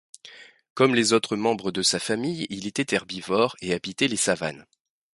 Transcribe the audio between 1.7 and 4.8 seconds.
de sa famille il était herbivore et habitait les savanes.